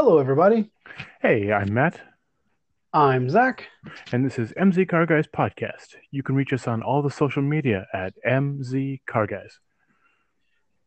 [0.00, 0.70] Hello, everybody.
[1.20, 2.00] Hey, I'm Matt,
[2.92, 3.66] I'm Zach.
[4.12, 5.96] and this is MZ Car Guys Podcast.
[6.12, 9.58] You can reach us on all the social media at MZ Car Guys.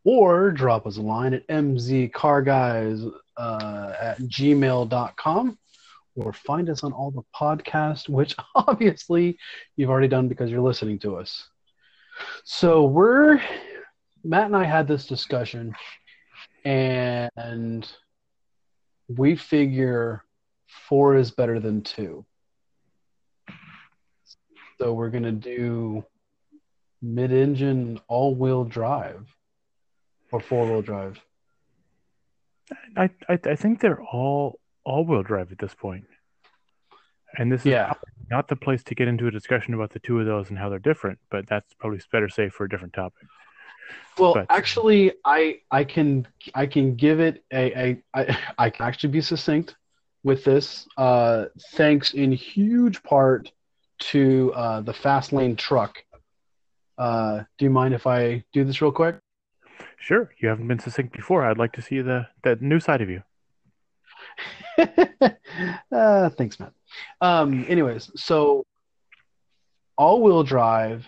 [0.02, 5.58] Or drop us a line at mzcarguys uh, at gmail.com
[6.16, 9.36] or find us on all the podcasts, which obviously
[9.76, 11.50] you've already done because you're listening to us.
[12.44, 13.42] So we're,
[14.24, 15.74] Matt and I had this discussion,
[16.64, 17.86] and
[19.16, 20.24] we figure
[20.88, 22.24] four is better than two.
[24.80, 26.04] So we're going to do
[27.00, 29.26] mid engine all wheel drive
[30.30, 31.20] or four wheel drive.
[32.96, 36.04] I, I, I think they're all all-wheel drive at this point.
[37.38, 37.92] And this is Yeah.
[38.30, 40.68] not the place to get into a discussion about the two of those and how
[40.68, 43.28] they're different, but that's probably better safe for a different topic.
[44.18, 48.86] Well, But- actually, I I can I can give it a, a I, I can
[48.86, 49.76] actually be succinct
[50.24, 53.50] with this, uh, thanks in huge part
[53.98, 55.98] to uh, the fast lane truck.
[56.98, 59.16] Uh, do you mind if I do this real quick?
[59.98, 61.44] Sure, you haven't been succinct before.
[61.44, 63.22] I'd like to see the that new side of you.
[65.92, 66.72] uh, thanks, Matt.
[67.20, 68.66] Um, anyways, so
[69.96, 71.06] all-wheel drive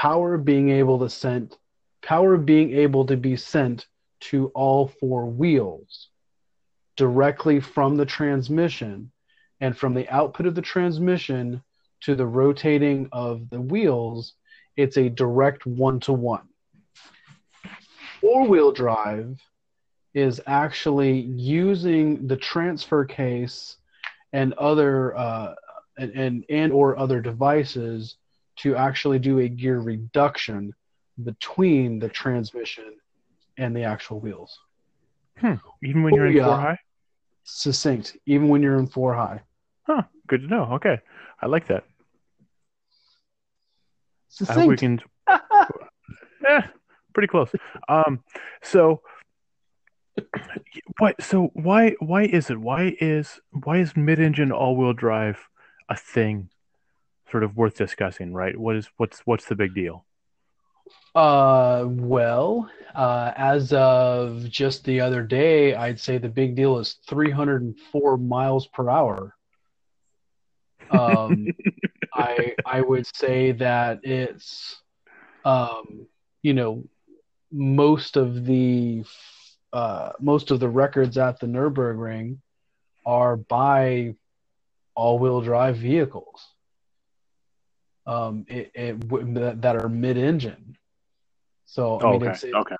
[0.00, 1.54] power being able to send
[2.02, 3.86] power being able to be sent
[4.18, 6.08] to all four wheels
[6.96, 9.10] directly from the transmission
[9.60, 11.62] and from the output of the transmission
[12.00, 14.32] to the rotating of the wheels
[14.74, 16.48] it's a direct one-to-one.
[18.22, 19.38] Four-wheel drive
[20.14, 23.76] is actually using the transfer case
[24.32, 25.54] and other uh,
[25.98, 28.16] and, and and or other devices
[28.62, 30.72] to actually do a gear reduction
[31.22, 32.96] between the transmission
[33.56, 34.58] and the actual wheels.
[35.82, 36.44] Even when you're in Oh, yeah.
[36.46, 36.78] four high?
[37.44, 39.40] Succinct, even when you're in four high.
[39.82, 40.64] Huh, good to know.
[40.74, 41.00] Okay.
[41.40, 41.84] I like that.
[44.46, 45.00] Hope we can
[46.48, 46.62] eh,
[47.12, 47.50] pretty close.
[47.88, 48.22] Um,
[48.62, 49.02] so
[50.98, 51.20] what?
[51.22, 52.58] So why why is it?
[52.58, 55.48] Why is why is mid-engine all-wheel drive
[55.88, 56.50] a thing?
[57.30, 58.56] Sort of worth discussing, right?
[58.56, 60.04] What is what's what's the big deal?
[61.14, 66.96] Uh, well, uh, as of just the other day, I'd say the big deal is
[67.08, 69.34] 304 miles per hour.
[70.90, 71.48] Um,
[72.14, 74.80] I I would say that it's,
[75.44, 76.06] um,
[76.42, 76.84] you know,
[77.52, 79.04] most of the
[79.72, 82.38] uh, most of the records at the Nürburgring
[83.06, 84.14] are by
[84.94, 86.40] all-wheel drive vehicles.
[88.10, 90.76] Um, it, it w- that that are mid-engine.
[91.66, 92.76] So I mean, okay, it's, it, okay.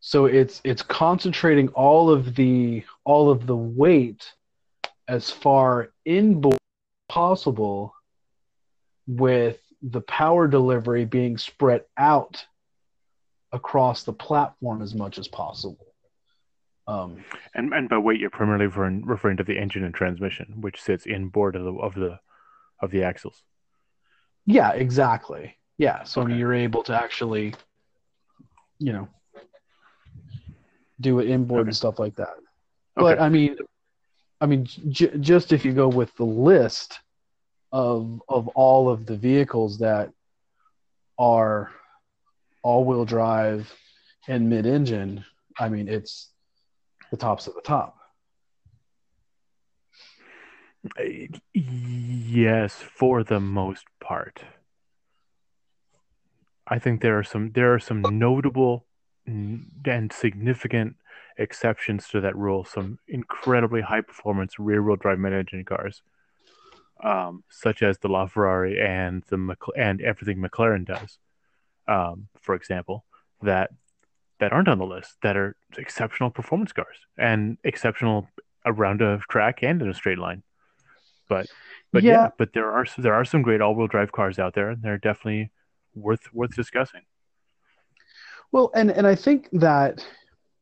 [0.00, 4.22] so it's it's concentrating all of the all of the weight
[5.06, 6.56] as far inboard
[7.10, 7.94] possible
[9.06, 12.46] with the power delivery being spread out
[13.52, 15.86] across the platform as much as possible.
[16.86, 17.22] Um,
[17.54, 21.06] And and by weight, you're primarily referring, referring to the engine and transmission, which sits
[21.06, 22.18] inboard of the of the
[22.80, 23.42] of the axles.
[24.50, 25.56] Yeah, exactly.
[25.78, 27.54] Yeah, so I mean, you're able to actually,
[28.78, 29.08] you know,
[31.00, 31.68] do it inboard Okay.
[31.68, 32.34] and stuff like that.
[32.98, 33.14] Okay.
[33.14, 33.56] But I mean,
[34.40, 36.98] I mean, j- just if you go with the list
[37.72, 40.10] of of all of the vehicles that
[41.18, 41.70] are
[42.62, 43.72] all-wheel drive
[44.28, 45.24] and mid-engine,
[45.58, 46.30] I mean, it's
[47.10, 47.96] the tops of the top.
[51.52, 54.42] Yes, for the most part.
[56.66, 58.86] I think there are some there are some notable
[59.26, 60.96] and significant
[61.36, 62.64] exceptions to that rule.
[62.64, 66.02] Some incredibly high performance rear wheel drive mid engine cars,
[67.02, 71.18] um, such as the LaFerrari and the Mc- and everything McLaren does,
[71.88, 73.04] um, for example,
[73.42, 73.70] that
[74.38, 78.28] that aren't on the list that are exceptional performance cars and exceptional
[78.64, 80.42] around a track and in a straight line.
[81.30, 81.46] But
[81.92, 82.30] but yeah, Yeah.
[82.36, 85.50] but there are there are some great all-wheel drive cars out there, and they're definitely
[85.94, 87.02] worth worth discussing.
[88.52, 90.04] Well, and and I think that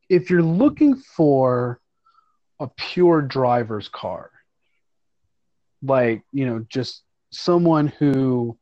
[0.09, 1.81] if you're looking for
[2.61, 4.31] a pure driver's car,
[5.83, 8.57] like you know, just someone who,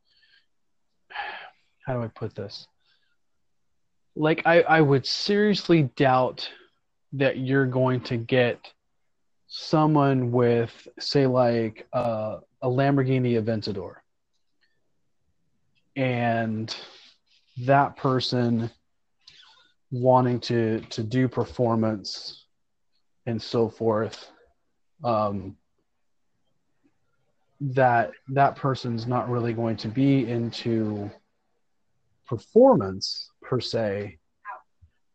[1.85, 2.67] how do I put this?
[4.15, 6.49] Like I, I would seriously doubt
[7.13, 8.73] that you're going to get
[9.47, 13.95] someone with, say, like uh, a Lamborghini Aventador,
[15.95, 16.75] and
[17.65, 18.69] that person
[19.89, 22.45] wanting to to do performance
[23.25, 24.29] and so forth,
[25.03, 25.55] um,
[27.59, 31.09] that that person's not really going to be into
[32.27, 34.17] performance per se,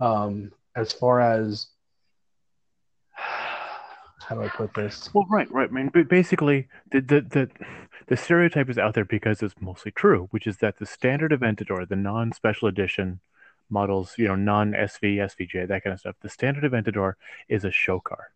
[0.01, 1.69] um, as far as
[4.33, 5.11] how do I put this?
[5.13, 5.69] Well, right, right.
[5.69, 7.51] I mean, basically, the the the,
[8.07, 11.87] the stereotype is out there because it's mostly true, which is that the standard Aventador,
[11.87, 13.21] the non-special edition
[13.69, 17.15] models, you know, non-SV, SVJ, that kind of stuff, the standard Aventador
[17.49, 18.33] is a show car.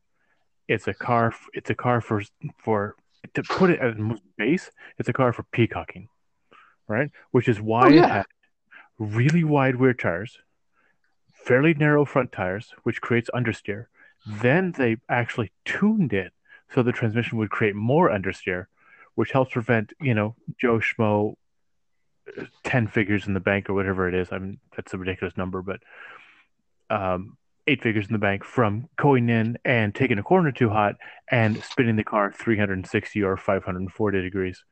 [0.68, 1.34] It's a car.
[1.54, 2.22] It's a car for
[2.58, 2.96] for
[3.32, 4.70] to put it at most base.
[4.98, 6.08] It's a car for peacocking,
[6.88, 7.10] right?
[7.30, 8.04] Which is why oh, yeah.
[8.04, 8.26] it had
[8.98, 10.38] really wide rear tires,
[11.32, 13.86] fairly narrow front tires, which creates understeer
[14.26, 16.32] then they actually tuned it
[16.74, 18.66] so the transmission would create more understeer,
[19.14, 21.34] which helps prevent, you know, Joe Schmo
[22.36, 24.28] uh, 10 figures in the bank or whatever it is.
[24.32, 25.80] I mean, that's a ridiculous number, but
[26.90, 27.36] um,
[27.66, 30.96] eight figures in the bank from going in and taking a corner too hot
[31.30, 34.64] and spinning the car 360 or 540 degrees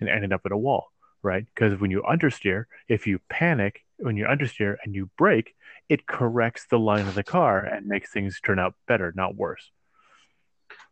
[0.00, 0.91] and ending up at a wall,
[1.22, 1.44] right?
[1.54, 5.54] Because when you understeer, if you panic when you understeer and you brake,
[5.88, 9.70] it corrects the line of the car and makes things turn out better, not worse.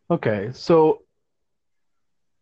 [0.09, 1.03] Okay, so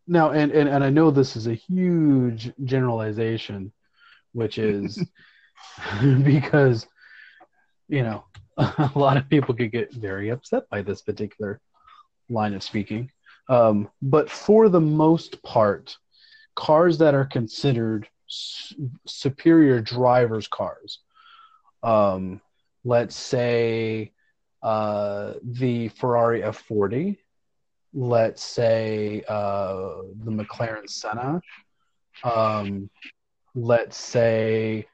[0.06, 3.72] now, and, and, and I know this is a huge generalization,
[4.32, 5.04] which is
[6.00, 6.86] because,
[7.88, 8.24] you know,
[8.56, 11.60] a lot of people could get very upset by this particular
[12.28, 13.10] line of speaking.
[13.48, 15.96] Um, but for the most part,
[16.60, 18.06] cars that are considered
[19.06, 20.98] superior drivers' cars.
[21.82, 22.42] Um,
[22.84, 24.12] let's say
[24.62, 27.16] uh, the Ferrari F40,
[27.94, 31.40] let's say uh, the McLaren Senna,
[32.22, 32.90] um,
[33.54, 34.86] let's say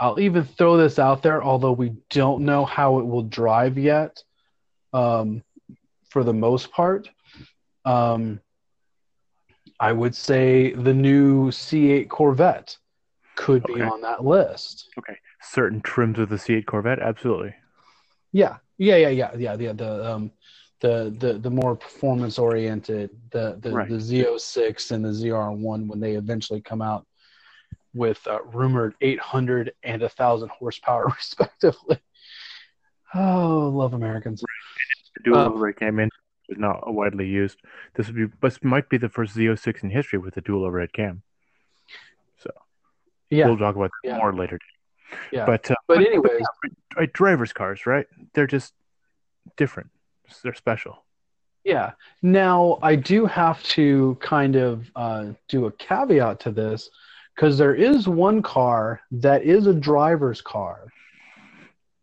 [0.00, 4.24] I'll even throw this out there, although we don't know how it will drive yet.
[4.92, 5.44] Um,
[6.08, 7.08] for the most part,
[7.84, 8.40] um,
[9.82, 12.76] I would say the new C8 Corvette
[13.34, 13.74] could okay.
[13.74, 14.88] be on that list.
[14.96, 17.52] Okay, certain trims of the C8 Corvette, absolutely.
[18.30, 19.56] Yeah, yeah, yeah, yeah, yeah.
[19.56, 20.30] The the um,
[20.78, 23.88] the the the more performance oriented, the the, right.
[23.88, 27.04] the Z06 and the ZR1 when they eventually come out
[27.92, 31.98] with uh, rumored 800 and 1000 horsepower respectively.
[33.14, 34.44] Oh, love Americans.
[34.44, 35.24] Right.
[35.24, 36.08] Dual um, overhead cam in
[36.48, 37.60] is not widely used.
[37.94, 40.92] This would be, this might be the first Z06 in history with a dual overhead
[40.92, 41.22] cam.
[42.38, 42.50] So,
[43.30, 44.18] yeah, we'll talk about yeah.
[44.18, 44.58] more later.
[45.30, 46.42] Yeah, but uh, but anyways,
[46.96, 48.06] right, drivers' cars, right?
[48.32, 48.72] They're just
[49.56, 49.90] different.
[50.42, 51.04] They're special.
[51.64, 51.92] Yeah.
[52.22, 56.90] Now I do have to kind of uh, do a caveat to this
[57.34, 60.88] because there is one car that is a driver's car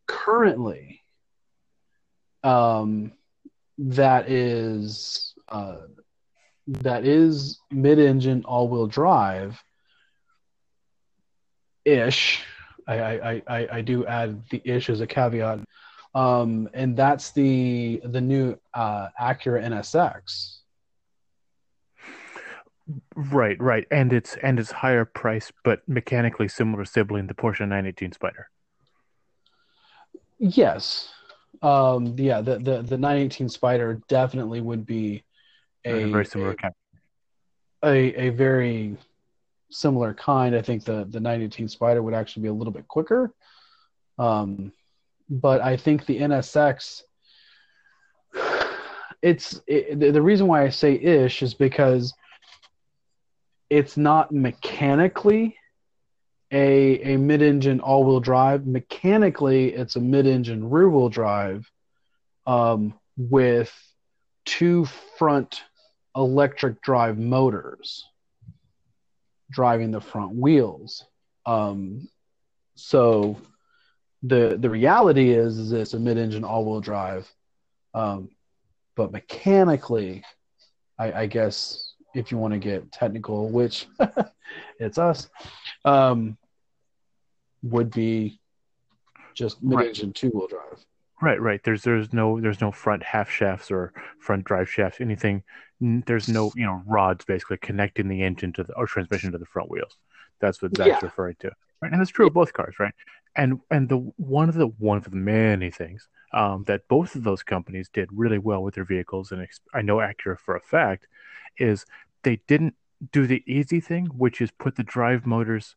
[0.07, 1.01] currently.
[2.43, 3.11] Um,
[3.79, 5.77] that is uh,
[6.67, 9.61] that is mid-engine all-wheel drive
[11.85, 12.43] ish.
[12.87, 15.59] I, I, I, I do add the ish as a caveat,
[16.13, 20.57] um, and that's the the new uh, Acura NSX.
[23.15, 28.13] Right, right, and it's and it's higher price, but mechanically similar sibling, the Porsche 918
[28.13, 28.49] Spider.
[30.39, 31.09] Yes,
[31.61, 35.23] um, yeah, the, the, the 918 Spider definitely would be
[35.85, 36.73] a, a very similar kind.
[37.83, 38.97] A, a very
[39.69, 40.55] similar kind.
[40.55, 43.33] I think the, the 918 Spider would actually be a little bit quicker.
[44.17, 44.71] Um,
[45.29, 47.03] but I think the NSX,
[49.21, 52.13] it's it, the reason why I say ish is because
[53.69, 55.55] it's not mechanically
[56.51, 58.65] a, a mid-engine all-wheel drive.
[58.65, 61.69] Mechanically, it's a mid-engine rear-wheel drive
[62.47, 63.73] um, with
[64.45, 64.85] two
[65.17, 65.63] front
[66.15, 68.05] electric drive motors
[69.51, 71.05] driving the front wheels.
[71.45, 72.07] Um,
[72.75, 73.37] so
[74.23, 77.31] the the reality is, is it's a mid-engine all-wheel drive,
[77.93, 78.29] um,
[78.95, 80.23] but mechanically,
[80.97, 83.87] I, I guess if you want to get technical, which
[84.79, 85.29] it's us,
[85.85, 86.37] um,
[87.63, 88.39] would be
[89.33, 90.15] just mid-engine right.
[90.15, 90.85] two-wheel drive.
[91.21, 91.61] Right, right.
[91.63, 95.43] There's there's no there's no front half shafts or front drive shafts, anything.
[95.81, 99.45] There's no you know rods basically connecting the engine to the or transmission to the
[99.45, 99.97] front wheels.
[100.39, 100.99] That's what that's yeah.
[101.01, 101.51] referring to.
[101.81, 102.93] Right, and that's true of both cars, right?
[103.35, 107.23] And and the one of the one of the many things um, that both of
[107.23, 111.07] those companies did really well with their vehicles, and I know Acura for a fact,
[111.57, 111.85] is
[112.23, 112.75] they didn't
[113.11, 115.75] do the easy thing, which is put the drive motors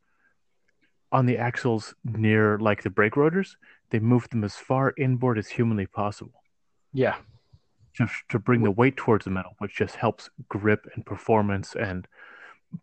[1.12, 3.57] on the axles near like the brake rotors.
[3.90, 6.42] They moved them as far inboard as humanly possible.
[6.92, 7.16] Yeah.
[7.99, 12.09] To, to bring the weight towards the metal, which just helps grip and performance and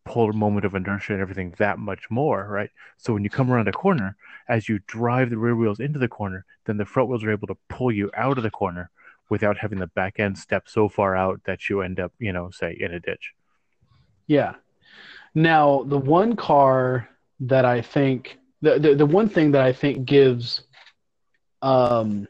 [0.06, 2.70] polar moment of inertia and everything that much more, right?
[2.98, 4.16] So when you come around a corner,
[4.48, 7.48] as you drive the rear wheels into the corner, then the front wheels are able
[7.48, 8.92] to pull you out of the corner
[9.30, 12.52] without having the back end step so far out that you end up, you know,
[12.52, 13.34] say in a ditch.
[14.28, 14.56] Yeah.
[15.34, 17.10] Now, the one car
[17.42, 20.64] that I think the the, the one thing that I think gives
[21.62, 22.28] um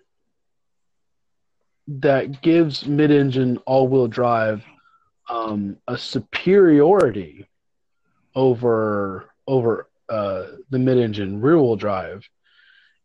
[1.88, 4.64] that gives mid-engine all-wheel drive
[5.28, 7.48] um, a superiority
[8.36, 12.28] over over uh, the mid-engine rear-wheel drive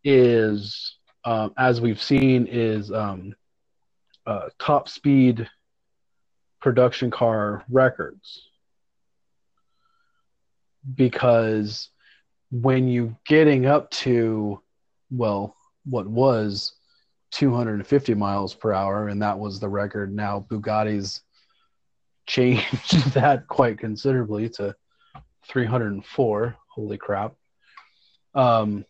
[0.04, 3.34] is, um, as we've seen, is um,
[4.26, 5.48] uh, top speed
[6.60, 8.48] production car records.
[10.94, 11.88] Because
[12.62, 14.60] when you getting up to
[15.10, 15.56] well
[15.86, 16.74] what was
[17.32, 20.14] 250 miles per hour and that was the record.
[20.14, 21.22] Now bugatti's
[22.28, 24.74] changed that quite considerably to
[25.48, 27.34] 304 holy crap.
[28.34, 28.84] Um,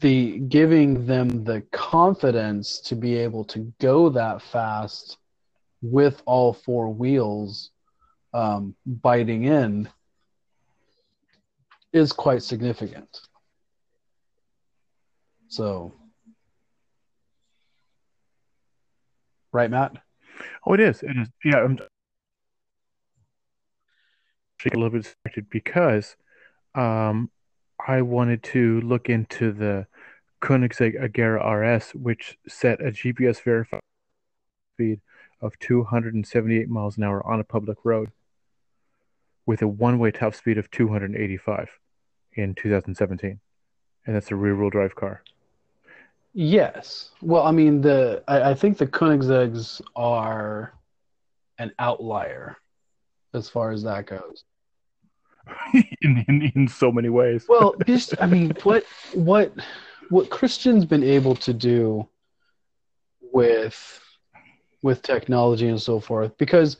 [0.00, 5.18] the giving them the confidence to be able to go that fast
[5.82, 7.72] with all four wheels
[8.32, 9.88] um, biting in
[11.94, 13.20] is quite significant.
[15.48, 15.92] So,
[19.52, 19.92] right, Matt?
[20.66, 21.02] Oh, it is.
[21.04, 21.28] It is.
[21.44, 21.78] Yeah, I'm
[24.66, 26.16] a little bit distracted because
[26.74, 27.30] um,
[27.86, 29.86] I wanted to look into the
[30.42, 33.80] Koenigsegg Agera RS, which set a GPS verified
[34.74, 35.00] speed
[35.40, 38.10] of 278 miles an hour on a public road
[39.46, 41.68] with a one-way top speed of 285
[42.36, 43.40] in 2017,
[44.06, 45.22] and that's a rear-wheel drive car.
[46.32, 47.10] Yes.
[47.22, 50.74] Well, I mean, the I, I think the Koenigsegg's are
[51.58, 52.56] an outlier
[53.34, 54.44] as far as that goes.
[56.02, 57.44] in, in in so many ways.
[57.48, 59.52] well, just I mean, what what
[60.08, 62.08] what Christian's been able to do
[63.32, 64.00] with
[64.82, 66.78] with technology and so forth, because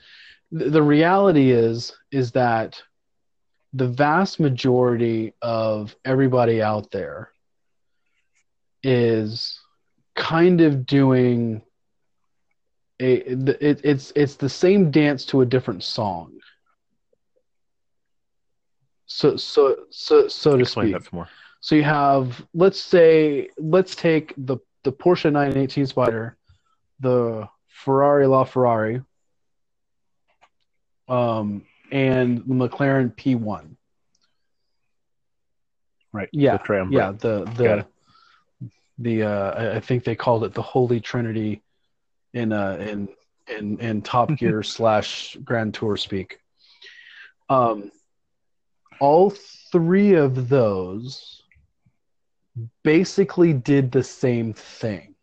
[0.56, 2.82] th- the reality is is that
[3.74, 7.30] the vast majority of everybody out there
[8.82, 9.60] is
[10.14, 11.60] kind of doing
[13.00, 16.32] a it, it's it's the same dance to a different song
[19.06, 21.28] so so so so to Explain speak that more.
[21.60, 26.36] so you have let's say let's take the the Porsche 918 Spider
[27.00, 29.04] the Ferrari LaFerrari
[31.08, 31.64] um
[31.94, 33.76] and the McLaren P1
[36.12, 36.28] Right.
[36.32, 36.92] yeah The triumvirate.
[36.92, 37.86] yeah the the
[38.98, 41.62] the uh, I- I think they called it the Holy Trinity
[42.32, 43.08] in uh in
[43.48, 46.38] in in Top Gear slash Grand Tour speak.
[47.48, 47.90] Um,
[49.00, 49.30] all
[49.72, 51.42] three of those
[52.84, 55.14] basically did the same thing.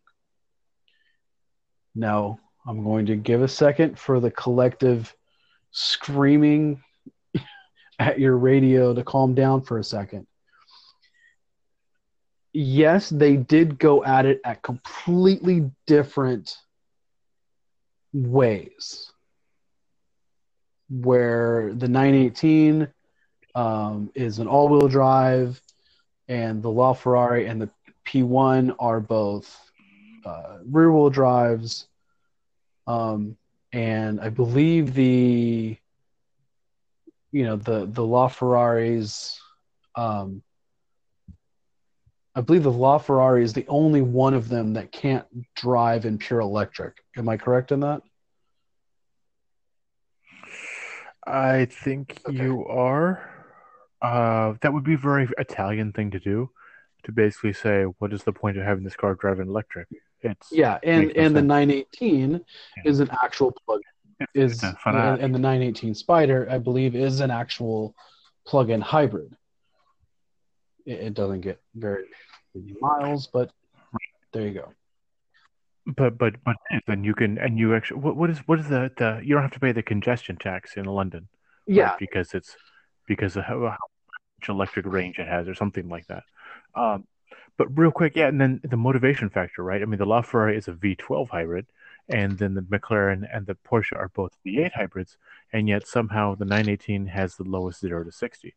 [1.96, 5.16] Now I'm going to give a second for the collective
[5.72, 6.82] screaming
[8.00, 10.28] at your radio to calm down for a second
[12.54, 16.58] yes, they did go at it at completely different
[18.14, 19.12] ways.
[20.90, 22.88] Where the 918
[23.56, 25.62] um, is an all wheel drive,
[26.28, 27.70] and the LaFerrari and the
[28.06, 29.72] P1 are both
[30.26, 31.88] uh, rear wheel drives.
[32.88, 33.38] Um,
[33.74, 35.78] and I believe the
[37.32, 39.38] you know the the LaFerraris
[39.96, 40.44] um,
[42.34, 45.26] I believe the La Ferrari is the only one of them that can't
[45.56, 46.96] drive in pure electric.
[47.18, 48.02] Am I correct in that?
[51.28, 52.38] I think Okay.
[52.38, 53.30] you are.
[54.02, 56.50] Uh, that would be a very Italian thing to do,
[57.04, 59.88] to basically say, what is the point of having this car driving electric?
[60.24, 62.34] It's Yeah, and and the 918
[62.78, 62.84] Yeah.
[62.86, 63.82] is an actual plug.
[64.36, 67.96] Is and, the 918 Spider, I believe, is an actual
[68.46, 69.36] plug-in hybrid.
[70.86, 72.06] It, it doesn't get very
[72.54, 73.52] many miles, but
[74.32, 74.74] there you go.
[75.88, 78.92] But but but then you can and you actually what what is what is the
[78.98, 81.28] the you don't have to pay the congestion tax in London
[81.68, 81.76] right?
[81.76, 82.56] Yeah, because it's
[83.08, 83.78] because of how, how
[84.40, 86.24] much electric range it has or something like that.
[86.76, 87.06] Um,
[87.58, 89.82] but real quick, yeah, and then the motivation factor, right?
[89.82, 91.68] I mean, the LaFerrari is a V12 hybrid,
[92.10, 95.18] and then the McLaren and the Porsche are both V8 hybrids,
[95.54, 98.56] and yet somehow the 918 has the lowest zero to 60.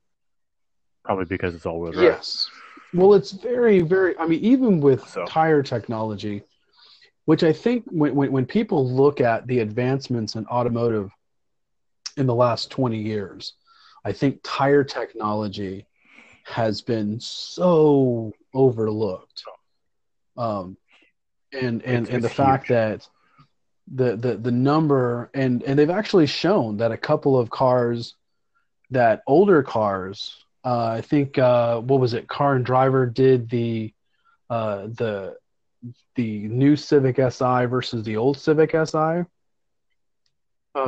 [1.04, 2.04] Probably because it's all-wheel drive.
[2.04, 2.48] Yes.
[2.94, 4.16] Well, it's very, very.
[4.18, 6.42] I mean, even with So- tire technology,
[7.26, 11.10] which I think when, when, when people look at the advancements in automotive
[12.16, 13.54] in the last 20 years,
[14.04, 15.86] I think tire technology
[16.44, 19.42] has been so overlooked.
[20.36, 20.76] Um,
[21.52, 23.08] and and, and the fact that
[23.92, 28.14] the, the the number and and they've actually shown that a couple of cars
[28.90, 33.92] that older cars uh, I think uh, what was it Car and Driver did the
[34.48, 35.36] uh, the
[36.14, 39.24] the new Civic Si versus the old Civic Si uh,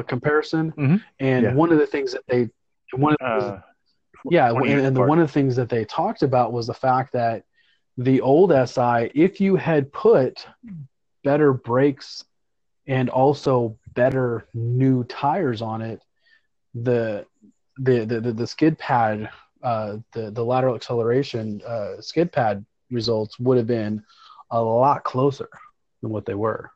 [0.06, 0.96] comparison mm-hmm.
[1.20, 1.54] and yeah.
[1.54, 2.48] one of the things that they
[2.92, 3.60] one of the, uh,
[4.30, 7.12] yeah and, and the, one of the things that they talked about was the fact
[7.12, 7.44] that
[7.96, 10.46] the old Si if you had put
[11.24, 12.24] better brakes
[12.86, 16.02] and also better new tires on it,
[16.74, 17.26] the
[17.78, 19.30] the the, the, skid pad,
[19.62, 24.02] uh, the the lateral acceleration uh, skid pad results would have been
[24.50, 25.48] a lot closer
[26.02, 26.70] than what they were.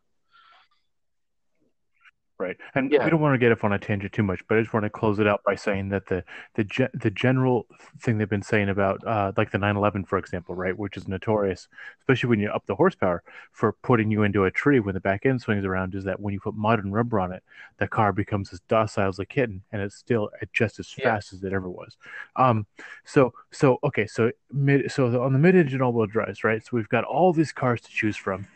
[2.41, 3.05] Right, and yeah.
[3.05, 4.85] we don't want to get off on a tangent too much, but I just want
[4.85, 7.67] to close it out by saying that the the ge- the general
[8.01, 11.69] thing they've been saying about uh, like the 911, for example, right, which is notorious,
[12.01, 15.27] especially when you up the horsepower for putting you into a tree when the back
[15.27, 17.43] end swings around, is that when you put and rubber on it,
[17.77, 21.13] the car becomes as docile as a kitten, and it's still just as yeah.
[21.13, 21.99] fast as it ever was.
[22.37, 22.67] Um,
[23.05, 26.63] so so okay, so mid so on the mid-engine all-wheel drives, right?
[26.63, 28.47] So we've got all these cars to choose from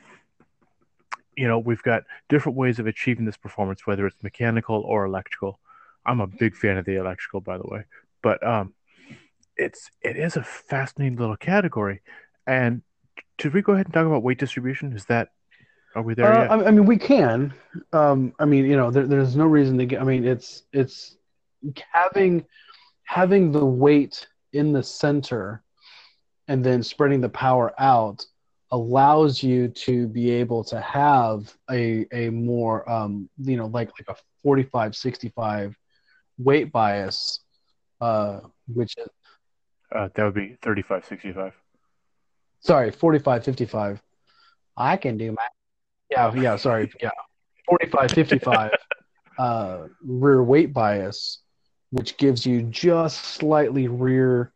[1.37, 5.59] you know, we've got different ways of achieving this performance, whether it's mechanical or electrical.
[6.07, 7.85] I'm a big fan of the electrical, by the way,
[8.23, 8.75] but um,
[9.57, 12.03] it's it is a fascinating little category.
[12.47, 12.83] And
[13.41, 14.93] should we go ahead and talk about weight distribution?
[14.93, 15.31] Is that
[15.95, 16.67] are we there uh, yet?
[16.67, 17.55] I mean, we can.
[17.93, 20.01] Um, I mean, you know, there, there's no reason to get.
[20.01, 21.17] I mean, it's it's
[21.93, 22.45] having
[23.05, 25.63] having the weight in the center
[26.49, 28.27] and then spreading the power out
[28.75, 34.09] allows you to be able to have a a more um, you know like like
[34.09, 35.77] a 45 65
[36.39, 37.39] weight bias
[38.01, 39.07] uh, which is
[39.95, 41.53] uh, that would be 35 65
[42.59, 44.03] sorry 45 55
[44.77, 45.47] i can do my
[46.11, 47.11] yeah yeah sorry yeah.
[47.69, 48.73] 45 55
[49.39, 51.43] uh, rear weight bias
[51.91, 54.53] which gives you just slightly rear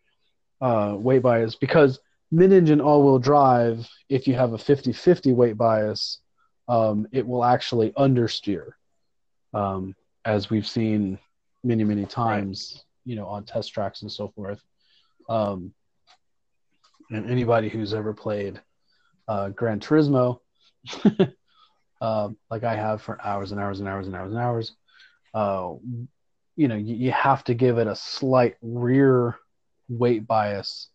[0.61, 6.21] uh, weight bias because mid-engine all-wheel drive, if you have a 50-50 weight bias,
[6.69, 8.73] um, it will actually understeer,
[9.55, 11.19] um, as we've seen
[11.64, 14.61] many, many times, you know, on test tracks and so forth.
[15.29, 15.73] Um,
[17.11, 18.61] and anybody who's ever played
[19.29, 20.41] uh, Gran Turismo,
[22.01, 24.73] uh, like I have for hours and hours and hours and hours and hours,
[25.33, 25.73] uh,
[26.57, 29.37] you know, you, you have to give it a slight rear
[29.88, 30.88] weight bias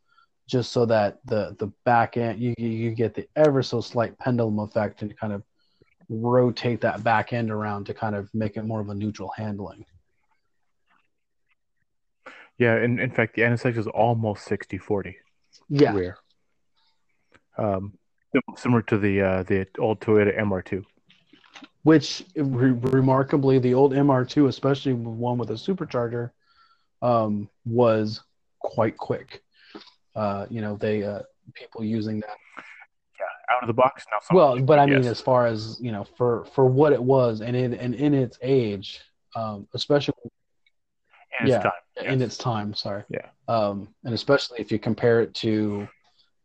[0.54, 4.60] just so that the the back end you you get the ever so slight pendulum
[4.60, 5.42] effect and kind of
[6.10, 9.84] rotate that back end around to kind of make it more of a neutral handling.
[12.60, 15.18] Yeah, and in fact, the NSX is almost 60 40.
[15.70, 15.96] Yeah.
[15.96, 16.18] Rear.
[17.58, 17.98] Um,
[18.56, 20.86] similar to the uh, the old Toyota MR2.
[21.82, 26.30] Which, re- remarkably, the old MR2, especially one with a supercharger,
[27.02, 28.22] um, was
[28.60, 29.42] quite quick
[30.15, 31.19] uh, you know, they uh,
[31.54, 32.38] people using that.
[33.19, 34.19] Yeah, out of the box now.
[34.36, 37.56] Well, but I mean, as far as you know, for for what it was, and
[37.56, 39.02] in and in its age,
[39.36, 40.15] um, especially.
[41.41, 42.06] In yeah, yes.
[42.06, 42.73] in its time.
[42.76, 43.04] Sorry.
[43.10, 43.28] Yeah.
[43.47, 45.88] Um, and especially if you compare it to,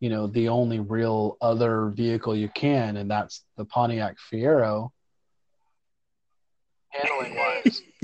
[0.01, 4.91] you know, the only real other vehicle you can, and that's the Pontiac Fiero.
[6.89, 7.83] Handling wise,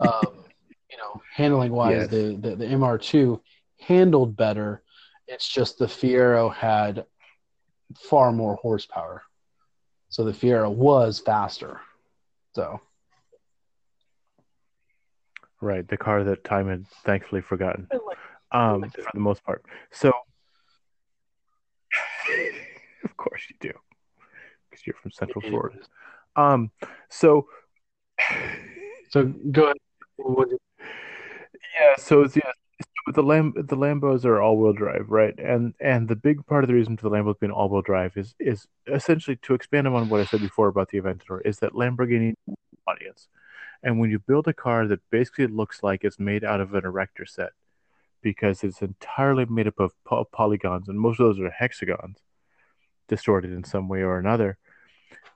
[0.00, 0.44] um,
[0.90, 2.08] you know, handling wise, yes.
[2.08, 3.40] the, the the MR2
[3.78, 4.82] handled better
[5.28, 7.06] it's just the Fiero had
[7.96, 9.22] far more horsepower.
[10.08, 11.80] So the Fiero was faster.
[12.54, 12.80] So
[15.60, 17.88] Right, the car that time had thankfully forgotten.
[18.52, 19.64] Um, for the most part.
[19.90, 20.08] So
[23.04, 23.72] of course you do.
[24.70, 25.78] Because you're from Central Florida.
[26.36, 26.70] Um
[27.08, 27.48] so
[29.10, 29.76] So go ahead.
[31.78, 32.36] Yeah, so it's
[33.06, 35.38] yeah, the Lam the Lambos are all wheel drive, right?
[35.38, 38.16] And and the big part of the reason for the Lambos being all wheel drive
[38.16, 41.72] is is essentially to expand on what I said before about the Aventador is that
[41.72, 42.34] Lamborghini
[42.86, 43.28] audience.
[43.82, 46.84] And when you build a car that basically looks like it's made out of an
[46.84, 47.50] erector set,
[48.22, 52.18] because it's entirely made up of po- polygons, and most of those are hexagons,
[53.08, 54.58] distorted in some way or another,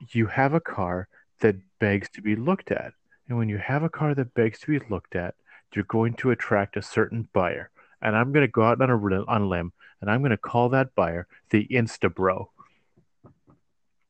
[0.09, 1.09] you have a car
[1.41, 2.93] that begs to be looked at.
[3.29, 5.35] And when you have a car that begs to be looked at,
[5.75, 7.71] you're going to attract a certain buyer.
[8.03, 10.37] And I'm going to go out on a, on a limb and I'm going to
[10.37, 12.51] call that buyer the Insta Bro.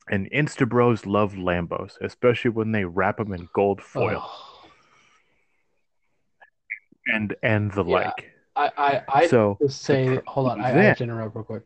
[0.09, 4.69] And Instabros love Lambos, especially when they wrap them in gold foil Oh,
[7.07, 7.95] and and the Yeah.
[7.95, 8.33] like.
[8.57, 11.63] I, I, I So to say, hold on, I, I have to interrupt real quick.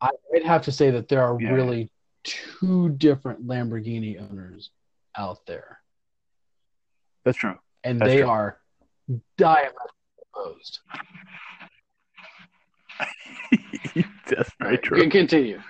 [0.00, 1.52] I, I'd have to say that there are Yeah.
[1.52, 1.90] really
[2.24, 4.70] two different Lamborghini owners
[5.16, 5.78] out there,
[7.24, 7.58] that's true.
[7.84, 8.28] and That's they true.
[8.28, 8.58] are
[9.36, 9.90] diametrically
[10.34, 10.80] opposed.
[14.28, 15.00] that's very Right, true.
[15.00, 15.60] con- Continue.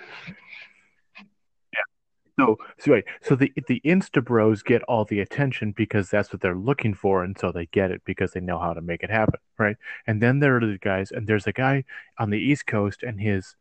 [2.39, 3.03] So, so right.
[3.23, 7.23] So the the Insta Bros get all the attention because that's what they're looking for,
[7.23, 9.75] and so they get it because they know how to make it happen, right?
[10.05, 11.83] And then there are the guys, and there's a guy
[12.19, 13.55] on the East Coast, and his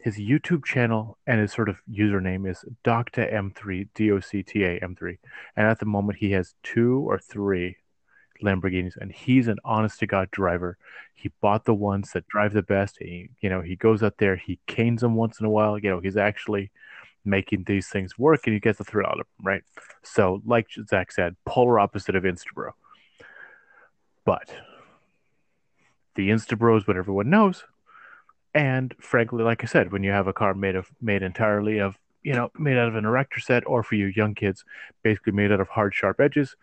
[0.00, 4.62] his YouTube channel and his sort of username is Docta M3 D O C T
[4.62, 5.18] A M3,
[5.56, 7.78] and at the moment he has two or three
[8.42, 10.76] Lamborghinis, and he's an honest to god driver.
[11.14, 12.96] He bought the ones that drive the best.
[12.98, 15.78] He, you know, he goes out there, he canes them once in a while.
[15.78, 16.70] You know, he's actually
[17.24, 19.62] making these things work and he gets a thrill out of them, right?
[20.02, 22.72] So, like Zach said, polar opposite of Instabro.
[24.24, 24.50] But
[26.14, 27.64] the Instabro is what everyone knows.
[28.54, 31.96] And frankly, like I said, when you have a car made of made entirely of
[32.22, 34.64] you know made out of an erector set, or for you young kids,
[35.02, 36.56] basically made out of hard, sharp edges,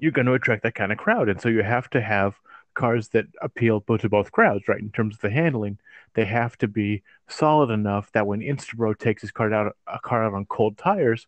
[0.00, 1.28] you're going to attract that kind of crowd.
[1.28, 2.34] And so you have to have
[2.74, 4.80] cars that appeal both to both crowds, right?
[4.80, 5.78] In terms of the handling,
[6.14, 10.24] they have to be solid enough that when Instabro takes his car out a car
[10.24, 11.26] out on cold tires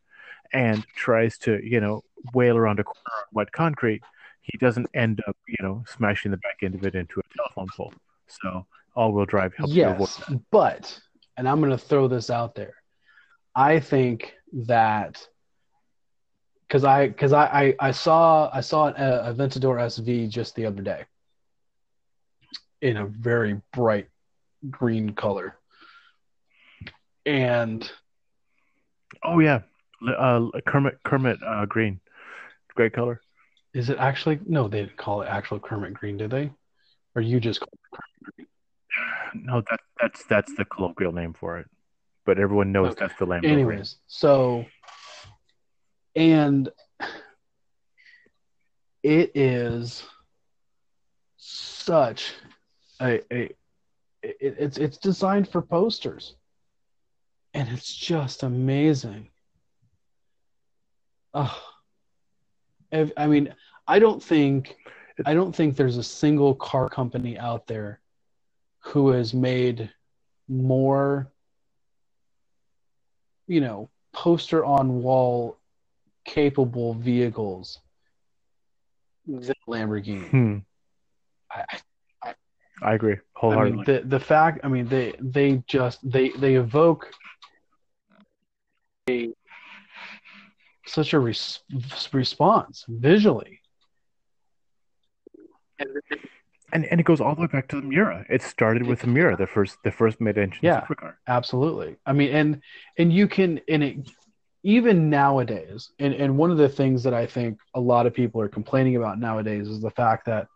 [0.52, 2.02] and tries to, you know,
[2.34, 4.02] wail around a corner on wet concrete,
[4.42, 7.68] he doesn't end up, you know, smashing the back end of it into a telephone
[7.76, 7.92] pole.
[8.26, 11.00] So all-wheel drive helps you avoid Yes, but,
[11.36, 12.74] and I'm going to throw this out there.
[13.54, 15.26] I think that
[16.70, 20.66] because I because I, I I saw I saw an, a Aventador SV just the
[20.66, 21.04] other day
[22.80, 24.06] in a very bright
[24.70, 25.56] green color,
[27.26, 27.90] and
[29.24, 29.62] Oh yeah,
[30.16, 32.00] uh, Kermit Kermit uh, Green,
[32.76, 33.20] great color.
[33.74, 34.68] is it actually no?
[34.68, 36.52] They didn't call it actual Kermit Green, did they?
[37.16, 39.44] Or you just called it Kermit green?
[39.46, 41.66] No, that that's that's the colloquial name for it,
[42.24, 43.06] but everyone knows Okay.
[43.06, 43.52] that's the Lambo Green.
[43.52, 44.64] anyways so
[46.16, 46.70] and
[49.02, 50.02] it is
[51.36, 52.34] such
[53.00, 53.54] a, a
[54.22, 56.34] it, it's it's designed for posters.
[57.54, 59.28] And it's just amazing.
[61.34, 61.58] Oh
[63.16, 63.54] i mean
[63.86, 64.76] i don't think
[65.24, 68.00] i don't think there's a single car company out there
[68.80, 69.88] who has made
[70.48, 71.30] more
[73.50, 75.58] you know, poster on wall
[76.24, 77.78] capable vehicles
[79.26, 80.30] than Lamborghini.
[80.30, 80.58] Hmm,
[81.50, 81.64] I,
[82.82, 83.76] I agree I wholeheartedly.
[83.76, 87.10] mean, the the fact, I mean, they they just they they evoke
[89.08, 89.30] a
[90.86, 91.60] such a res-
[92.12, 93.60] response visually.
[96.72, 98.24] and and it goes all the way back to the Mura.
[98.28, 100.82] It started with the Mura, the first the first mid-engine Yeah.
[100.82, 101.14] supercar.
[101.26, 101.96] Absolutely.
[102.06, 102.62] I mean, and
[102.98, 104.10] and you can and it
[104.62, 108.40] even nowadays, and and one of the things that I think a lot of people
[108.40, 110.48] are complaining about nowadays is the fact that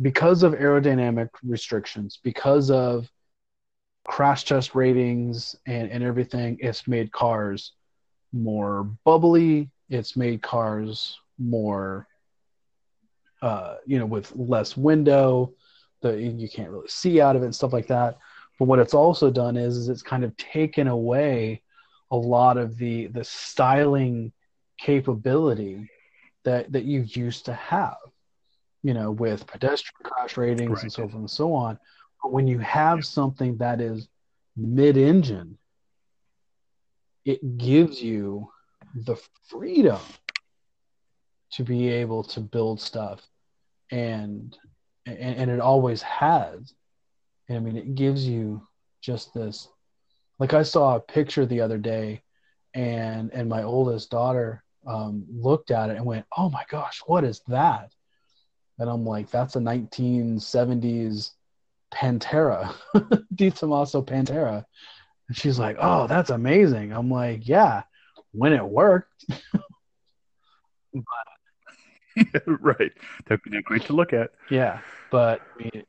[0.00, 3.10] because of aerodynamic restrictions, because of
[4.06, 7.72] crash test ratings and and everything, it's made cars
[8.32, 9.70] more bubbly.
[9.88, 12.08] It's made cars more,
[13.42, 15.52] uh, you know, with less window.
[16.00, 18.18] The you can't really see out of it and stuff like that.
[18.58, 21.62] But what it's also done is, is it's kind of taken away
[22.10, 24.32] a lot of the the styling
[24.78, 25.88] capability
[26.44, 27.96] that that you used to have,
[28.82, 30.82] you know, with pedestrian crash ratings Right.
[30.82, 31.78] and so forth and so on.
[32.22, 34.08] But when you have something that is
[34.56, 35.58] mid-engine,
[37.24, 38.48] it gives you
[38.94, 39.16] the
[39.48, 40.00] freedom
[41.52, 43.26] to be able to build stuff
[43.90, 44.56] and
[45.06, 46.74] and, and it always has
[47.48, 48.66] I mean, it gives you
[49.02, 49.68] just this.
[50.38, 52.22] Like I saw a picture the other day,
[52.74, 57.24] and and my oldest daughter um, looked at it and went, "Oh my gosh, what
[57.24, 57.92] is that?"
[58.78, 61.32] And I'm like, "That's a 1970s
[61.92, 62.74] Pantera,
[63.34, 64.64] De Tomaso Pantera."
[65.28, 67.82] And she's like, "Oh, that's amazing." I'm like, "Yeah,
[68.32, 69.24] when it worked."
[72.46, 72.92] right.
[73.26, 74.30] They're, they're great to look at.
[74.50, 75.84] Yeah, but I mean,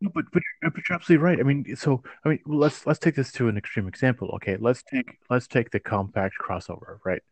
[0.00, 1.40] No, but but you're, but you're absolutely right.
[1.40, 4.30] I mean, so I mean, let's let's take this to an extreme example.
[4.36, 7.22] Okay, let's take let's take the compact crossover, right?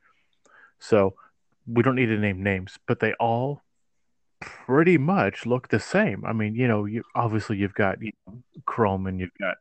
[0.79, 1.15] So
[1.67, 3.63] we don't need to name names, but they all
[4.41, 6.25] pretty much look the same.
[6.25, 9.57] I mean, you know, you obviously you've got you know, chrome and you've got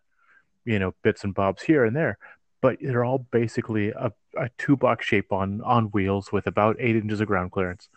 [0.66, 2.18] you know bits and bobs here and there,
[2.62, 6.96] but they're all basically a, a two box shape on on wheels with about eight
[6.96, 7.88] inches of ground clearance.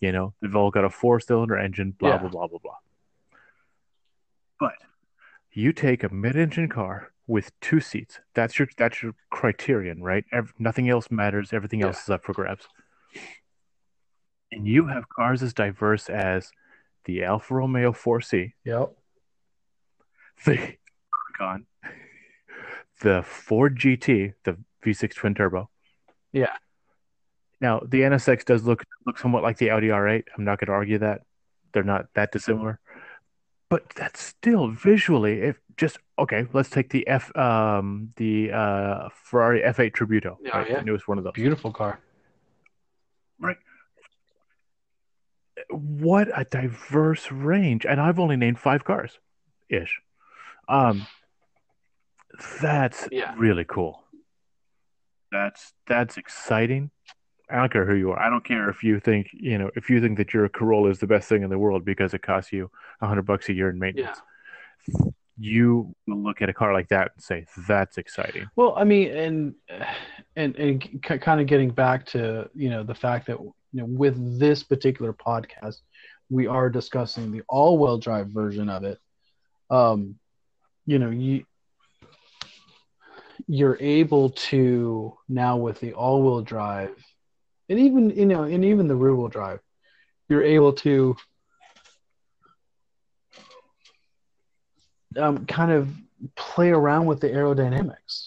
[0.00, 2.18] You know, they've all got a four cylinder engine, blah Yeah.
[2.18, 2.76] blah blah blah blah.
[4.60, 4.74] But
[5.52, 8.20] you take a mid engine car with two seats.
[8.34, 10.24] That's your that's your criterion, right?
[10.32, 11.52] Ev- nothing else matters.
[11.52, 12.02] Everything else Yeah.
[12.02, 12.66] is up for grabs.
[14.50, 16.50] And you have cars as diverse as
[17.04, 18.96] the Alfa Romeo 4C, Yep.
[20.44, 20.76] the
[21.40, 21.66] Huracan,
[23.00, 25.68] the Ford GT, the V6 twin turbo.
[26.32, 26.56] Yeah.
[27.60, 30.24] Now the NSX does look look somewhat like the Audi R8.
[30.36, 31.22] I'm not going to argue that
[31.72, 32.80] they're not that dissimilar,
[33.70, 35.40] but that's still visually.
[35.42, 40.68] If just okay, let's take the F um the uh Ferrari F8 Tributo, Yeah, right?
[40.70, 40.78] yeah.
[40.80, 41.34] The newest one of those.
[41.34, 42.00] Beautiful car.
[43.40, 43.56] Right.
[45.70, 49.18] What a diverse range, and I've only named five cars,
[49.68, 50.00] ish.
[50.68, 51.06] Um,
[52.62, 53.34] that's Yeah.
[53.36, 54.04] really cool.
[55.30, 56.90] That's that's exciting.
[57.50, 58.18] I don't care who you are.
[58.18, 60.98] I don't care if you think you know if you think that your Corolla is
[60.98, 63.70] the best thing in the world because it costs you a hundred bucks a year
[63.70, 64.18] in maintenance.
[65.40, 68.48] You look at a car like that and say that's exciting.
[68.56, 69.54] Well, I mean, and
[70.36, 74.38] and and kind of getting back to you know the fact that you know with
[74.38, 75.76] this particular podcast,
[76.30, 78.98] we are discussing the all-wheel drive version of it.
[79.70, 80.16] Um,
[80.86, 81.44] you know, you
[83.46, 86.96] you're able to now with the all-wheel drive,
[87.68, 89.60] and even you know, and even the rear-wheel drive,
[90.28, 91.16] you're able to
[95.18, 95.88] um, kind of
[96.36, 98.24] play around with the aerodynamics.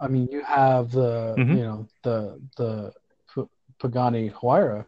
[0.00, 1.56] I mean, you have the Mhm.
[1.56, 2.92] you know the the
[3.34, 4.86] P- Pagani Huayra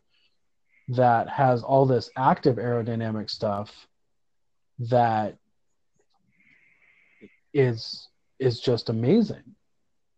[0.88, 3.70] that has all this active aerodynamic stuff
[4.78, 5.36] that
[7.54, 9.44] is is just amazing.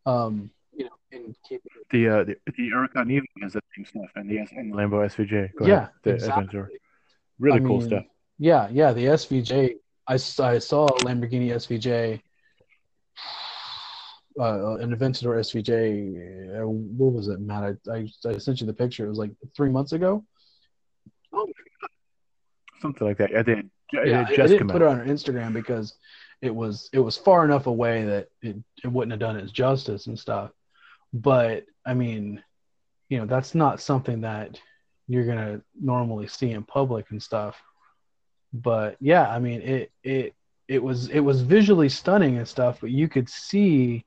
[0.07, 4.11] Um, you know, in keeping The uh, the, the Huracan Evo has that same stuff,
[4.17, 5.55] and the S and the Lambo SVJ.
[5.57, 5.89] Go yeah, ahead.
[6.03, 6.45] The exactly.
[6.45, 6.69] Aventador.
[7.39, 8.05] Really I cool mean, stuff.
[8.39, 9.75] Yeah, yeah, the SVJ.
[10.07, 12.21] I, I saw a Lamborghini SVJ,
[14.41, 16.61] uh, an Aventador SVJ.
[16.61, 17.77] Uh, what was it, Matt?
[17.89, 19.07] I, I, I sent you the picture.
[19.07, 20.25] It was like three months ago.
[21.33, 21.49] Oh,
[22.81, 23.31] Something like that.
[23.47, 24.89] They had, yeah, it I, I didn't put out.
[24.89, 25.95] it on our Instagram because
[26.43, 30.07] it was it was far enough away that it, it wouldn't have done its justice
[30.07, 30.51] and stuff.
[31.15, 32.43] But I mean,
[33.09, 34.61] you know, that's not something that
[35.07, 37.57] you're gonna normally see in public and stuff.
[38.53, 40.35] But yeah, I mean, it it
[40.67, 44.05] it was it was visually stunning and stuff, but you could see,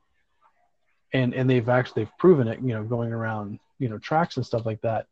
[1.14, 4.66] and and they've actually proven it, you know, going around you know tracks and stuff
[4.66, 5.06] like that,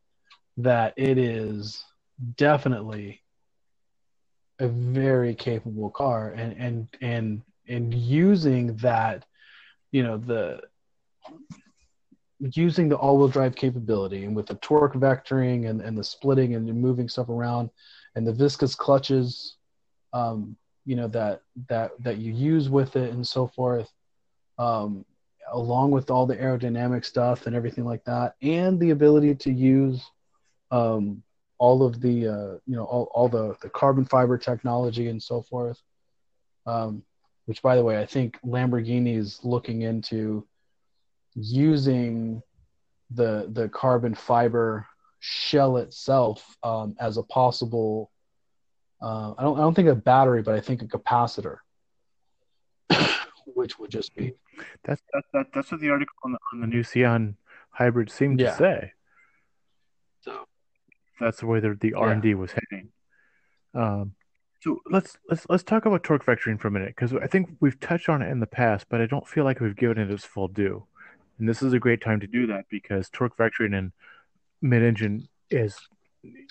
[0.58, 1.82] that it is
[2.36, 3.22] definitely
[4.58, 9.24] a very capable car and and and and using that
[9.92, 10.60] you know the
[12.40, 16.66] using the all-wheel drive capability and with the torque vectoring and, and the splitting and
[16.66, 17.70] moving stuff around
[18.14, 19.56] and the viscous clutches
[20.12, 23.90] um, you know that that that you use with it and so forth
[24.58, 25.04] um,
[25.52, 30.04] along with all the aerodynamic stuff and everything like that and the ability to use
[30.70, 31.22] um,
[31.58, 35.40] all of the uh, you know all, all the, the carbon fiber technology and so
[35.42, 35.80] forth
[36.66, 37.02] um,
[37.46, 40.46] which by the way i think lamborghini is looking into
[41.36, 42.42] using
[43.10, 44.86] the the carbon fiber
[45.20, 48.10] shell itself um, as a possible
[49.02, 51.58] uh, I don't I don't think a battery but I think a capacitor
[53.46, 54.34] which would just be
[54.84, 57.34] That's that, that, that's what the article on the, on the new Sián
[57.70, 58.50] hybrid seemed Yeah.
[58.52, 58.92] to say.
[60.22, 60.46] so
[61.20, 62.88] That's the way the the R and D was heading.
[63.74, 64.14] Um,
[64.62, 67.78] so let's let's let's talk about torque vectoring for a minute because I think we've
[67.78, 70.24] touched on it in the past, but I don't feel like we've given it its
[70.24, 70.86] full due.
[71.38, 73.92] And this is a great time to do that because torque vectoring and
[74.62, 75.76] mid-engine is,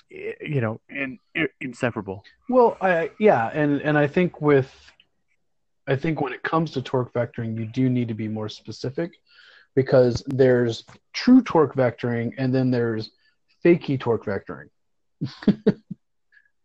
[0.10, 1.20] you know, in,
[1.60, 2.24] inseparable.
[2.50, 4.74] Well, I yeah, and and I think with
[5.88, 9.12] I think when it comes to torque vectoring, you do need to be more specific
[9.76, 13.12] because there's true torque vectoring and then there's
[13.64, 14.70] fakey torque vectoring.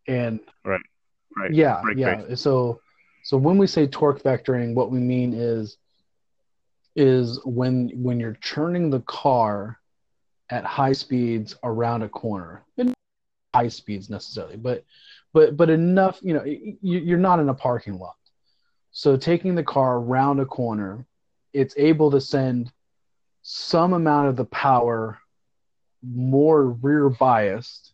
[0.08, 0.80] and Right.
[1.36, 2.16] Right yeah, Break yeah.
[2.16, 2.40] base.
[2.40, 2.80] So
[3.24, 5.76] so when we say torque vectoring, what we mean is
[6.96, 9.78] is when when you're churning the car
[10.50, 12.64] at high speeds around a corner.
[12.76, 12.94] And
[13.54, 14.84] high speeds necessarily, but
[15.32, 18.16] but but enough, you know, y- y- you're not in a parking lot.
[18.92, 21.06] So taking the car around a corner,
[21.52, 22.72] it's able to send
[23.42, 25.18] some amount of the power
[26.02, 27.92] more rear biased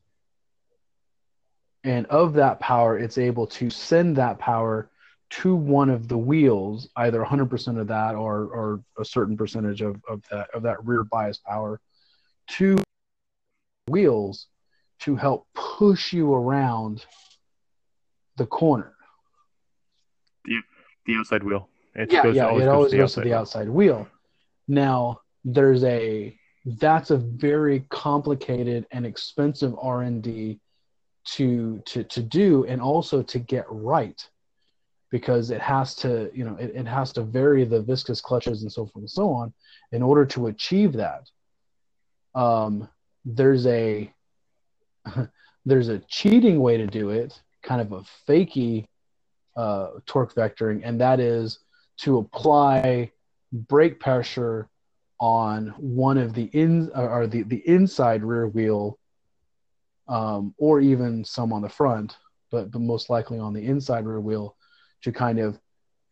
[1.85, 4.91] and of that power it's able to send that power
[5.29, 10.01] to one of the wheels, either 100% of that or or a certain percentage of,
[10.09, 11.81] of that of that rear bias power
[12.49, 12.77] to
[13.89, 14.47] wheels
[15.01, 17.05] to help push you around
[18.37, 18.93] the corner.
[20.45, 20.61] The,
[21.07, 21.69] the outside wheel.
[21.95, 23.97] It yeah, yeah, always it always goes, to the, outside, wheel.
[23.97, 24.09] wheel.
[24.69, 30.61] Now, there's a that's a very complicated and expensive R&D
[31.25, 34.29] to to to do and also to get right
[35.17, 38.71] because it has to you know it, it has to vary the viscous clutches and
[38.71, 39.53] so forth and so on.
[39.93, 41.25] In order to achieve that
[42.35, 42.87] um,
[43.25, 44.13] there's a
[45.67, 48.87] there's a cheating way to do it kind of a fakey
[49.57, 51.61] uh, torque vectoring and that is
[51.97, 53.11] to apply
[53.53, 54.69] brake pressure
[55.19, 58.99] on one of the in or the, the inside rear wheel
[60.09, 62.19] um, or even some on the front
[62.51, 64.55] but, but most likely on the inside rear wheel
[65.03, 65.59] to kind of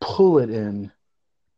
[0.00, 0.92] pull it in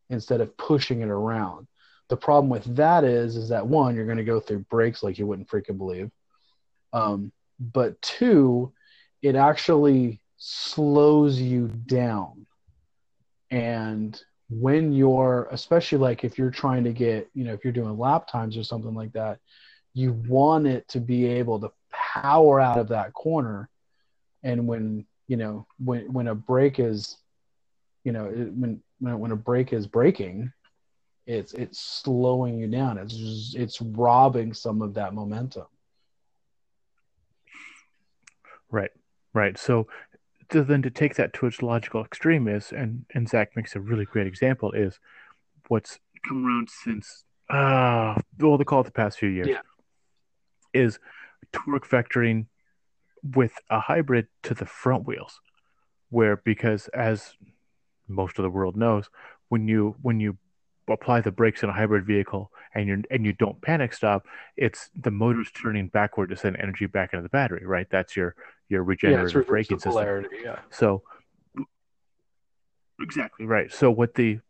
[0.08, 1.66] instead of pushing it around.
[2.08, 5.18] The problem with that is is that one you're going to go through brakes like
[5.18, 6.10] you wouldn't freaking believe.
[6.92, 8.72] Um, but two
[9.22, 12.46] it actually slows you down.
[13.50, 17.98] And when you're especially like if you're trying to get you know if you're doing
[17.98, 19.40] lap times or something like that
[19.96, 23.70] you want it to be able to power out of that corner.
[24.42, 27.16] And when you know when when a brake is
[28.04, 30.52] you know it, when when a brake is braking
[31.26, 32.98] it's it's slowing you down.
[32.98, 35.66] It's just, it's robbing some of that momentum.
[38.70, 38.90] Right.
[39.34, 39.58] Right.
[39.58, 39.88] So
[40.50, 43.80] to then to take that to its logical extreme is, and and Zach makes a
[43.80, 45.00] really great example is
[45.68, 49.60] what's come around since ah uh, well, they call it the past few years yeah.
[50.72, 50.98] is
[51.52, 52.46] torque vectoring
[53.22, 55.40] with a hybrid to the front wheels,
[56.10, 57.34] where because as
[58.08, 59.08] most of the world knows,
[59.48, 60.38] when you when you
[60.88, 64.26] apply the brakes in a hybrid vehicle and you and you don't panic stop,
[64.56, 67.86] it's the motor's turning backward to send energy back into the battery, right?
[67.90, 68.34] That's your
[68.68, 70.26] your regenerative yeah, braking system.
[70.42, 70.58] Yeah.
[70.70, 71.02] So
[73.00, 73.72] exactly right.
[73.72, 74.40] So what the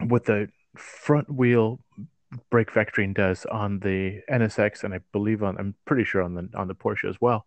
[0.00, 1.80] what the front wheel
[2.50, 6.48] brake vectoring does on the NSX and I believe on I'm pretty sure on the
[6.54, 7.46] on the Porsche as well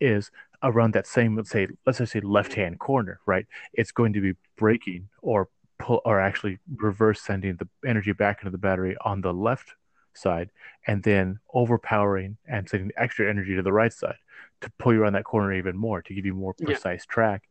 [0.00, 0.30] is
[0.62, 3.46] around that same let's say let's just say left hand corner, right?
[3.72, 5.48] It's going to be braking or
[5.78, 9.74] pull or actually reverse sending the energy back into the battery on the left
[10.14, 10.50] side
[10.86, 14.16] and then overpowering and sending extra energy to the right side
[14.60, 17.12] to pull you around that corner even more to give you more precise yeah.
[17.12, 17.42] track.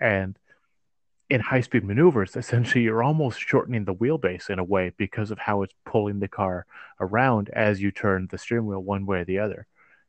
[0.00, 0.38] And
[1.30, 5.38] in high speed maneuvers, essentially you're almost shortening the wheelbase in a way because of
[5.38, 6.64] how it's pulling the car
[7.00, 9.66] around as you turn the steering wheel one way or the other.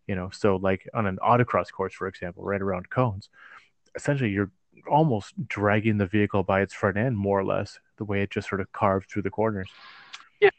[0.08, 3.30] You know, so like on an autocross course, for example, right around cones,
[3.96, 4.52] essentially you're
[4.90, 8.48] almost dragging the vehicle by its front end more or less, the way it just
[8.48, 9.70] sort of carves through the corners.
[10.40, 10.50] Yeah,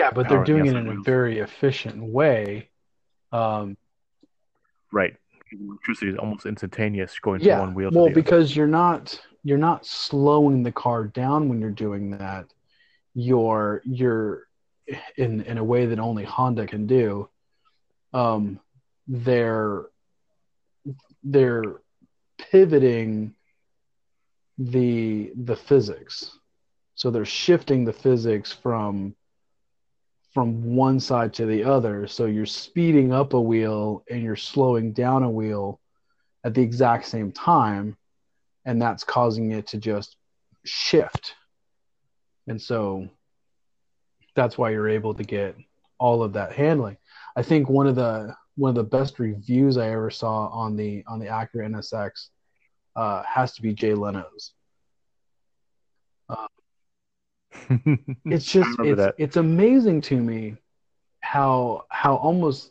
[0.00, 2.70] yeah, but they're doing it in a very efficient way.
[3.30, 3.76] Um,
[4.90, 5.16] right,
[5.60, 7.90] electricity is almost instantaneous going yeah, from one wheel.
[7.92, 12.46] well, because you're not you're not slowing the car down when you're doing that.
[13.14, 14.48] You're you're
[15.16, 17.28] in in a way that only Honda can do.
[18.12, 18.60] Um,
[19.06, 19.86] they're
[21.22, 21.80] they're
[22.38, 23.34] pivoting
[24.58, 26.38] the the physics.
[26.94, 29.14] So they're shifting the physics from
[30.32, 32.06] from one side to the other.
[32.06, 35.80] So you're speeding up a wheel and you're slowing down a wheel
[36.44, 37.96] at the exact same time,
[38.64, 40.16] and that's causing it to just
[40.64, 41.34] shift.
[42.48, 43.08] And so
[44.34, 45.56] that's why you're able to get
[45.98, 46.96] all of that handling.
[47.36, 51.04] I think one of the one of the best reviews I ever saw on the
[51.06, 52.28] on the Acura NSX
[52.96, 54.52] uh, has to be Jay Leno's.
[56.28, 56.46] Uh,
[58.24, 59.14] it's just it's, that.
[59.18, 60.56] it's amazing to me
[61.20, 62.70] how how almost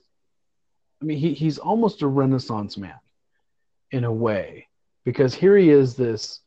[1.02, 3.00] I mean he, he's almost a renaissance man
[3.92, 4.68] in a way
[5.06, 6.42] because here he is this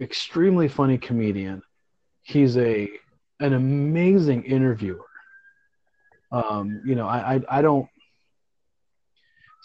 [0.00, 1.62] extremely funny comedian
[2.22, 2.88] he's a
[3.40, 5.06] an amazing interviewer
[6.32, 7.88] um, you know I, I I don't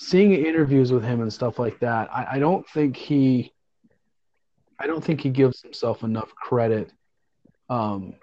[0.01, 3.53] seeing interviews with him and stuff like that, I, I don't think he,
[4.79, 6.91] I don't think he gives himself enough credit,
[7.71, 8.15] um,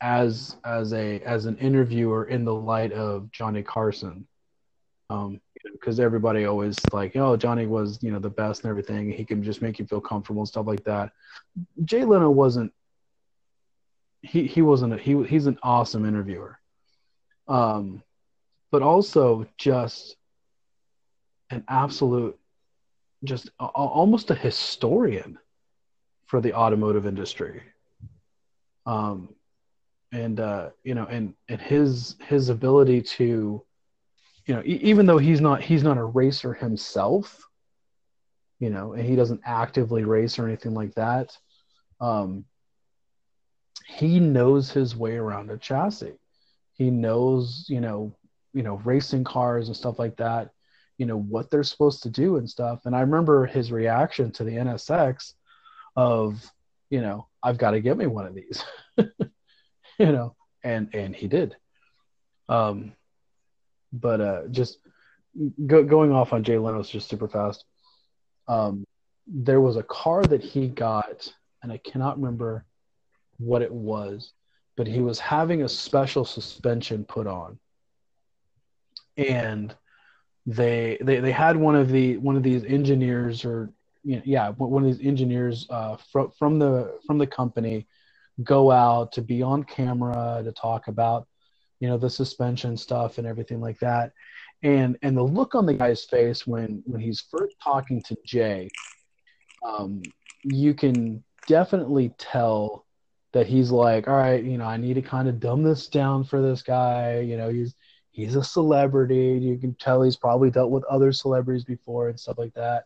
[0.00, 4.26] as as a as an interviewer in the light of Johnny Carson,
[5.10, 5.40] um,
[5.72, 9.10] because everybody always like, oh, Johnny was you know the best and everything.
[9.10, 11.10] He can just make you feel comfortable and stuff like that.
[11.84, 12.72] Jay Leno wasn't.
[14.22, 16.60] He he wasn't a, he he's an awesome interviewer,
[17.48, 18.04] um,
[18.70, 20.14] but also just
[21.50, 22.38] an absolute,
[23.24, 25.36] just a, almost a historian
[26.26, 27.62] for the automotive industry.
[28.86, 29.34] Um,
[30.12, 33.62] and uh, you know, and and his his ability to,
[34.46, 37.48] you know, e- even though he's not he's not a racer himself,
[38.58, 41.36] you know, and he doesn't actively race or anything like that.
[42.00, 42.44] Um,
[43.86, 46.14] he knows his way around a chassis.
[46.74, 48.14] He knows, you know,
[48.52, 50.50] you know, racing cars and stuff like that.
[50.98, 52.82] You know what they're supposed to do and stuff.
[52.84, 55.32] And I remember his reaction to the NSX
[55.96, 56.44] of,
[56.90, 58.64] you know, I've got to get me one of these,
[59.98, 61.56] you know, and and he did.
[62.48, 62.92] Um,
[63.92, 64.78] but uh, just
[65.66, 67.64] go, going off on Jay Leno's just super fast.
[68.48, 68.84] Um,
[69.26, 71.32] there was a car that he got,
[71.62, 72.64] and I cannot remember
[73.38, 74.32] what it was,
[74.76, 77.58] but he was having a special suspension put on,
[79.16, 79.74] and
[80.46, 83.70] they they they had one of the one of these engineers or
[84.04, 87.86] you know, yeah one of these engineers uh, from from the from the company
[88.42, 91.26] go out to be on camera to talk about
[91.80, 94.12] you know the suspension stuff and everything like that.
[94.62, 98.68] And and the look on the guy's face when when he's first talking to jay
[99.64, 100.02] um,
[100.44, 102.86] you can definitely tell
[103.32, 106.22] that he's like all right you know i need to kind of dumb this down
[106.22, 107.18] for this guy.
[107.20, 107.74] You know he's
[108.12, 109.38] he's a celebrity.
[109.42, 112.84] You can tell he's probably dealt with other celebrities before and stuff like that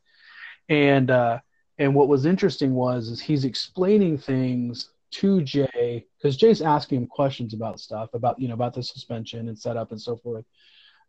[0.68, 1.38] and uh
[1.78, 7.06] and what was interesting was is he's explaining things to Jay because Jay's asking him
[7.06, 10.44] questions about stuff about you know about the suspension and setup and so forth,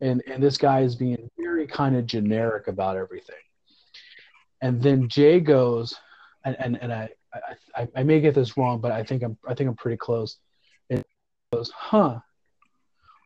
[0.01, 3.35] and and this guy is being very kind of generic about everything,
[4.61, 5.95] and then Jay goes,
[6.45, 7.09] and and, and I,
[7.75, 10.37] I I may get this wrong, but I think I'm I think I'm pretty close.
[10.89, 11.03] And
[11.51, 12.19] goes, huh?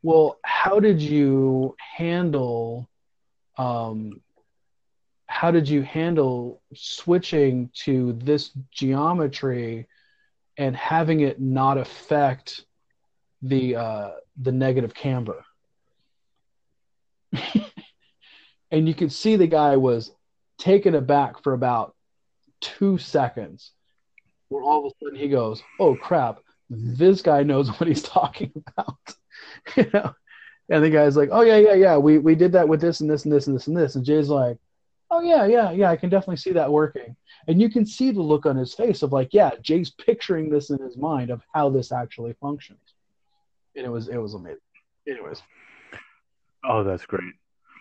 [0.04, 2.90] Well, how did you handle
[3.58, 4.22] um,
[5.32, 9.88] how did you handle switching to this geometry
[10.58, 12.66] and having it not affect
[13.42, 14.12] the uh,
[14.42, 15.44] the negative camber.
[18.72, 20.12] and you could see the guy was
[20.58, 21.96] taken aback for about
[22.60, 23.72] two seconds,
[24.50, 26.40] where all of a sudden he goes, "Oh crap!
[26.70, 29.16] This guy knows what he's talking about,"
[29.78, 30.14] you know.
[30.70, 31.98] And the guy's like, "Oh yeah, yeah, yeah.
[31.98, 34.06] We we did that with this and this and this and this and this." And
[34.06, 34.58] Jay's like,
[35.12, 35.92] "Oh yeah, yeah, yeah.
[35.92, 37.16] I can definitely see that working."
[37.48, 40.70] And you can see the look on his face of like, yeah, Jay's picturing this
[40.70, 42.80] in his mind of how this actually functions.
[43.76, 44.60] And it was it was amazing.
[45.08, 45.42] Anyways.
[46.64, 47.34] Oh, that's great.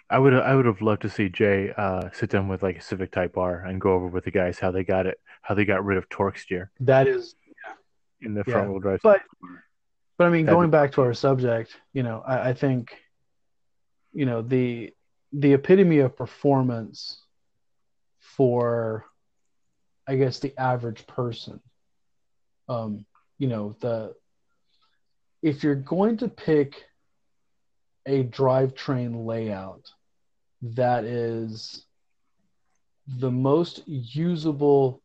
[0.09, 2.83] I would I would have loved to see Jay uh, sit down with like a
[2.83, 5.65] Civic Type R and go over with the guys how they got it, how they
[5.65, 6.71] got rid of torque steer.
[6.81, 7.75] That is yeah.
[8.27, 8.71] in the front yeah.
[8.71, 9.01] wheel drive.
[9.03, 9.23] But
[10.19, 12.97] but I mean, That'd going be- back to our subject, you know, I, I think,
[14.13, 14.93] you know, the
[15.33, 17.23] the epitome of performance
[18.19, 19.05] for
[20.07, 21.61] I guess the average person.
[22.69, 23.05] Um,
[23.39, 24.15] you know, the
[25.43, 26.85] if you're going to pick
[28.07, 29.91] a drivetrain layout
[30.63, 31.85] that is
[33.07, 35.03] the most usable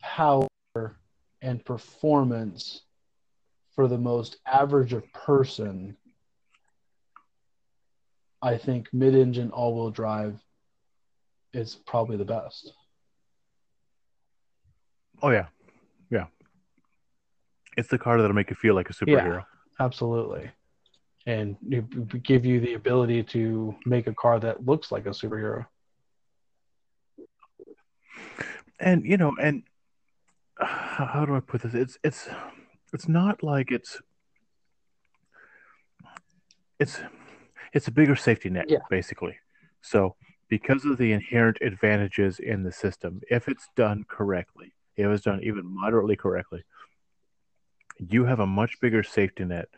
[0.00, 0.46] power
[1.42, 2.82] and performance
[3.74, 5.96] for the most average of person,
[8.42, 10.40] I think mid engine all wheel drive
[11.52, 12.72] is probably the best.
[15.22, 15.46] Oh yeah,
[16.10, 16.26] yeah.
[17.76, 19.38] It's the car that'll make you feel like a superhero.
[19.38, 20.50] Yeah, absolutely,
[21.26, 21.56] and
[22.22, 25.66] give you the ability to make a car that looks like a superhero.
[28.78, 29.64] And you know, and
[30.60, 31.74] uh, how do I put this?
[31.74, 32.28] It's it's
[32.92, 34.00] it's not like it's
[36.78, 37.00] it's
[37.72, 38.78] it's a bigger safety net, yeah.
[38.90, 39.36] basically.
[39.82, 40.16] So
[40.48, 45.40] because of the inherent advantages in the system, if it's done correctly, if it's done
[45.42, 46.64] even moderately correctly,
[47.98, 49.68] you have a much bigger safety net.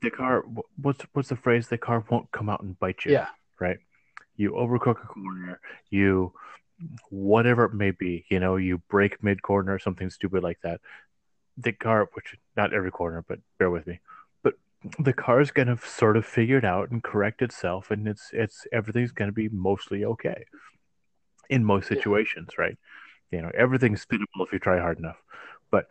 [0.00, 0.44] The car,
[0.80, 1.68] what's what's the phrase?
[1.68, 3.12] The car won't come out and bite you.
[3.12, 3.28] Yeah.
[3.58, 3.78] Right.
[4.36, 5.60] You overcook a corner.
[5.90, 6.32] You,
[7.10, 10.80] whatever it may be, you know, you brake mid corner or something stupid like that.
[11.58, 14.00] The car, which not every corner, but bear with me,
[14.98, 19.12] the car's gonna sort of figure it out and correct itself, and it's it's everything's
[19.12, 20.44] gonna be mostly okay
[21.48, 22.64] in most situations, yeah.
[22.64, 22.78] right?
[23.30, 25.22] you know everything's spinnable if you try hard enough.
[25.70, 25.86] But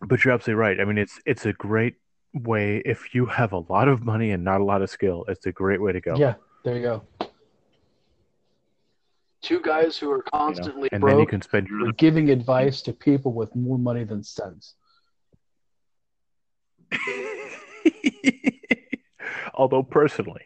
[0.00, 0.80] but you're absolutely right.
[0.80, 1.96] I mean it's it's a great
[2.34, 5.46] way if you have a lot of money and not a lot of skill it's
[5.46, 6.16] a great way to go.
[6.16, 6.34] Yeah
[6.64, 7.02] there you go.
[9.40, 12.30] Two guys who are constantly you know, and broke then you can spend your giving
[12.30, 14.74] advice to people with more money than sense
[19.54, 20.42] although personally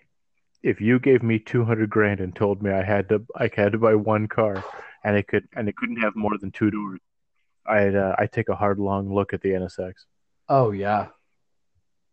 [0.63, 3.79] if you gave me 200 grand and told me i had to i had to
[3.79, 4.63] buy one car
[5.05, 7.01] and it could and it couldn't have more than two doors.
[7.67, 9.93] I'd uh, I take a hard long look at the NSX.
[10.49, 11.09] Oh yeah,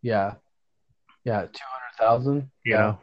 [0.01, 0.35] yeah,
[1.23, 1.41] yeah.
[1.41, 2.51] Two hundred thousand.
[2.63, 2.99] You know.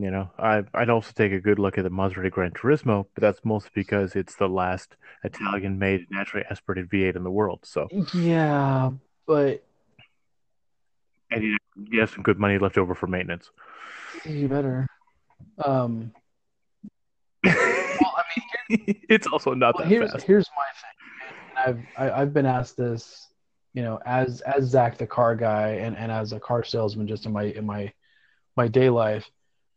[0.00, 3.20] You know, I I'd also take a good look at the Maserati Gran Turismo, but
[3.20, 7.60] that's mostly because it's the last Italian-made naturally aspirated V8 in the world.
[7.64, 8.92] So Yeah,
[9.26, 9.62] but
[11.30, 11.56] and you,
[11.90, 13.50] you have some good money left over for maintenance.
[14.24, 14.86] you better.
[15.62, 16.12] Um,
[17.44, 18.22] well, I
[18.70, 20.24] mean, it's also not well, that here's fast.
[20.24, 21.36] here's my thing.
[21.50, 23.28] And I've I, I've been asked this,
[23.74, 27.26] you know, as as Zach the car guy and and as a car salesman, just
[27.26, 27.92] in my in my
[28.56, 29.28] my day life.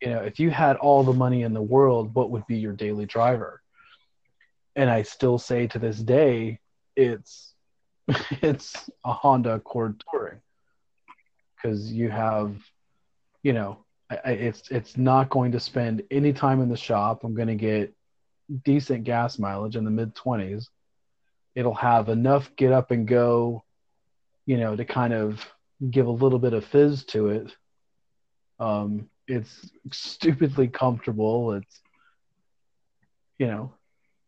[0.04, 2.74] You know, if you had all the money in the world, what would be your
[2.74, 3.62] daily driver?
[4.76, 6.60] And I still say to this day,
[6.98, 7.54] it's
[8.42, 10.42] it's a Honda Accord Touring
[11.56, 12.54] because you have,
[13.44, 17.24] you know, I, I, it's it's not going to spend any time in the shop.
[17.24, 17.94] I'm going to get
[18.66, 20.66] decent gas mileage in the mid 20s.
[21.56, 23.64] It'll have enough get up and go,
[24.46, 25.46] you know, to kind of
[25.90, 27.56] give a little bit of fizz to it.
[28.60, 31.54] Um, it's stupidly comfortable.
[31.54, 31.82] It's,
[33.38, 33.74] you know,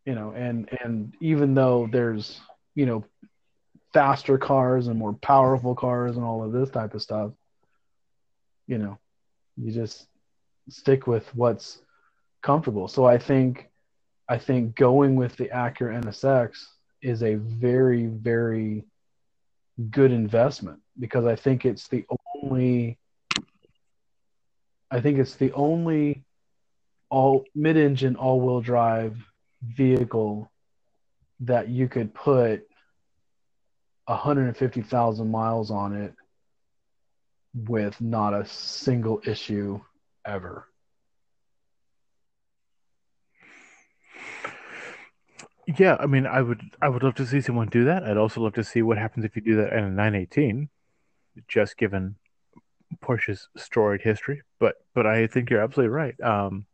[0.05, 2.39] you know, and and even though there's,
[2.75, 3.05] you know,
[3.93, 7.31] faster cars and more powerful cars and all of this type of stuff,
[8.67, 8.97] you know,
[9.57, 10.07] you just
[10.69, 11.81] stick with what's
[12.41, 12.87] comfortable.
[12.87, 13.69] So I think
[14.27, 16.65] I think going with the Acura NSX
[17.01, 18.83] is a very, very
[19.91, 22.05] good investment because I think it's the
[22.43, 22.97] only
[24.95, 26.23] I think it's the only
[27.09, 29.17] all mid-engine all-wheel drive
[29.61, 30.49] vehicle
[31.41, 32.65] that you could put
[34.05, 36.13] 150,000 miles on it
[37.53, 39.81] with not a single issue
[40.25, 40.65] ever.
[45.77, 48.05] Yeah, I mean, I would I would love to see someone do that.
[48.05, 50.69] I'd also love to see what happens if you do that in a 918,
[51.49, 52.15] just given
[53.01, 54.41] Porsche's storied history.
[54.59, 56.19] But but I think you're absolutely right.
[56.21, 56.65] Um,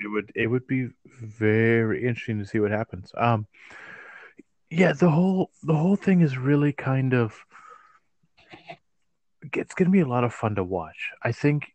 [0.00, 0.88] it would it would be
[1.20, 3.10] very interesting to see what happens.
[3.16, 3.46] Um,
[4.70, 7.44] yeah, the whole the whole thing is really kind of
[9.54, 11.10] it's going to be a lot of fun to watch.
[11.22, 11.72] I think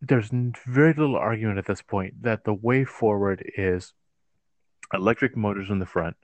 [0.00, 0.30] there's
[0.66, 3.92] very little argument at this point that the way forward is
[4.92, 6.16] electric motors in the front,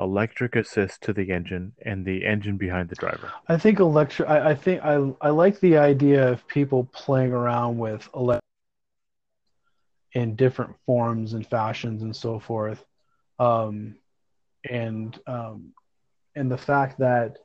[0.00, 3.30] electric assist to the engine, and the engine behind the driver.
[3.48, 4.28] I think electric.
[4.28, 8.40] I, I think I I like the idea of people playing around with electric
[10.12, 12.84] in different forms and fashions and so forth,
[13.38, 13.96] um,
[14.68, 15.72] and um,
[16.34, 17.38] and the fact that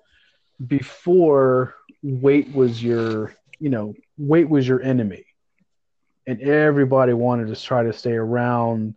[0.65, 5.25] before weight was your you know weight was your enemy,
[6.25, 8.95] and everybody wanted to try to stay around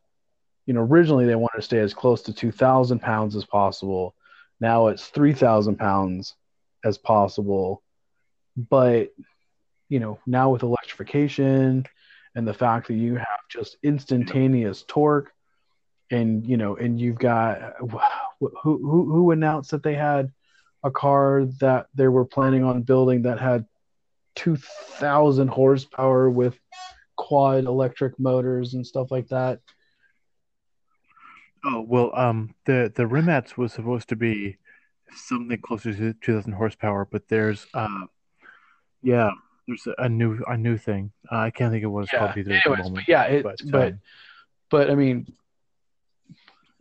[0.68, 4.14] you know, originally they wanted to stay as close to 2,000 pounds as possible.
[4.60, 6.34] Now it's 3,000 pounds
[6.84, 7.82] as possible.
[8.54, 9.14] But,
[9.88, 11.86] you know, now with electrification
[12.34, 15.32] and the fact that you have just instantaneous torque
[16.10, 17.98] and, you know, and you've got who,
[18.62, 18.78] who,
[19.10, 20.30] who announced that they had
[20.84, 23.64] a car that they were planning on building that had
[24.34, 26.60] 2,000 horsepower with
[27.16, 29.60] quad electric motors and stuff like that
[31.64, 34.58] Oh well, um, the the Rimac was supposed to be
[35.14, 38.06] something closer to 2,000 horsepower, but there's uh,
[39.02, 39.30] yeah,
[39.66, 41.12] there's a, a new a new thing.
[41.30, 42.18] Uh, I can't think of what it's yeah.
[42.20, 43.06] called either at Anyways, the moment.
[43.06, 44.00] but yeah, it, but but, um,
[44.70, 45.32] but I mean,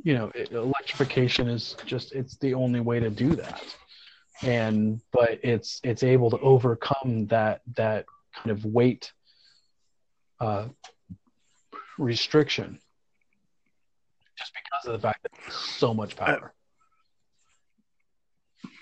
[0.04, 3.64] you know, it, electrification is just it's the only way to do that,
[4.44, 8.06] and but it's it's able to overcome that that
[8.36, 9.12] kind of weight
[10.40, 10.68] uh,
[11.98, 12.80] restriction
[14.38, 14.54] just
[14.84, 16.54] because of the fact that so much power.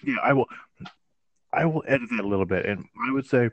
[0.04, 0.48] yeah, I will
[1.54, 3.50] I will edit that a little bit, and I would say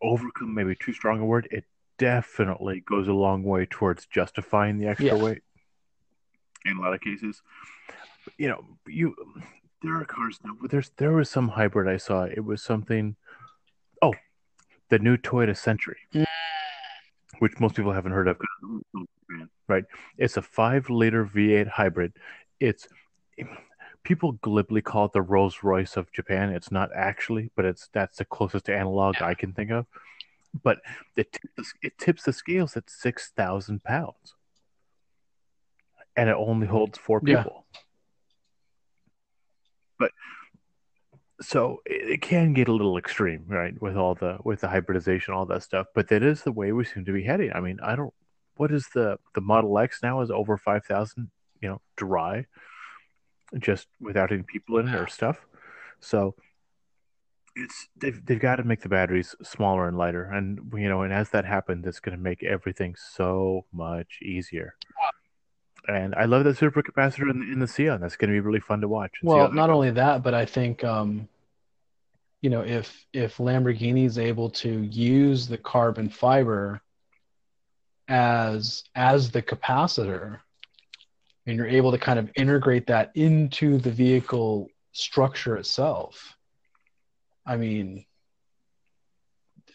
[0.00, 1.48] overcome maybe too strong a word.
[1.50, 1.64] It
[1.98, 5.22] definitely goes a long way towards justifying the extra Yeah.
[5.22, 5.42] weight
[6.64, 7.42] in a lot of cases.
[8.38, 9.14] You know, you
[9.82, 10.56] there are cars now.
[10.68, 12.24] There's there was some hybrid I saw.
[12.24, 13.16] It was something.
[14.00, 14.14] Oh,
[14.88, 16.24] the new Toyota Century, Mm.
[17.42, 18.38] Which most people haven't heard of.
[19.66, 19.82] Right,
[20.16, 22.12] it's a five liter V8 hybrid.
[22.60, 22.86] It's
[24.04, 26.50] people glibly call it the Rolls Royce of Japan.
[26.50, 29.86] It's not actually, but it's that's the closest analog I can think of.
[30.62, 30.78] But
[31.16, 34.36] it tips, it tips the scales at six thousand pounds,
[36.14, 37.38] and it only holds four Yeah.
[37.38, 37.66] people.
[39.98, 40.12] But
[41.42, 43.80] so it, it can get a little extreme, right?
[43.80, 45.86] With all the with the hybridization, all that stuff.
[45.94, 47.52] But that is the way we seem to be heading.
[47.54, 48.14] I mean, I don't
[48.56, 51.30] what is the the Model X now is over five thousand,
[51.60, 52.46] you know, dry,
[53.58, 55.44] just without any people in it or stuff.
[56.00, 56.34] So
[57.54, 61.12] it's they've they've got to make the batteries smaller and lighter, and you know, and
[61.12, 64.74] as that happens, it's going to make everything so much easier.
[65.88, 68.00] And I love that supercapacitor in, in the Sián.
[68.00, 69.18] That's going to be really fun to watch.
[69.20, 71.28] and see how Well, not only that, but I think um,
[72.42, 76.80] you know if if Lamborghini is able to use the carbon fiber
[78.08, 80.40] as as the capacitor,
[81.46, 86.36] and you're able to kind of integrate that into the vehicle structure itself.
[87.46, 88.04] I mean,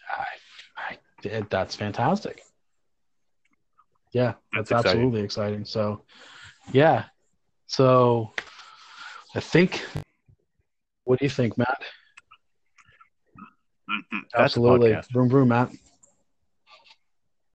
[0.09, 0.26] I,
[0.78, 2.41] I, it, that's fantastic.
[4.13, 5.01] Yeah, That's that's, exciting.
[5.01, 5.65] absolutely exciting.
[5.65, 6.01] So,
[6.72, 7.05] yeah.
[7.68, 8.32] So,
[9.36, 9.86] I think.
[11.03, 11.82] What do you think, Matt?
[13.88, 14.98] That- That's Absolutely.
[15.12, 15.72] Vroom, vroom, Matt.